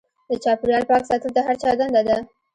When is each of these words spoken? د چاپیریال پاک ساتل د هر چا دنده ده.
د 0.29 0.31
چاپیریال 0.43 0.83
پاک 0.89 1.03
ساتل 1.09 1.31
د 1.33 1.39
هر 1.47 1.55
چا 1.61 1.71
دنده 1.79 2.01
ده. 2.07 2.17